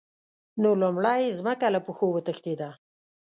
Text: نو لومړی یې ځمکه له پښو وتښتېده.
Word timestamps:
نو 0.61 0.69
لومړی 0.81 1.19
یې 1.25 1.35
ځمکه 1.39 1.67
له 1.75 1.79
پښو 1.85 2.07
وتښتېده. 2.11 2.69